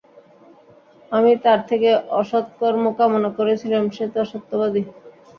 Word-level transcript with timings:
আমিই 1.11 1.37
তার 1.45 1.59
থেকে 1.69 1.89
অসৎ 2.19 2.45
কর্ম 2.59 2.83
কামনা 2.97 3.29
করেছিলাম 3.37 3.83
সে 3.95 4.05
তো 4.13 4.21
সত্যবাদী। 4.31 4.81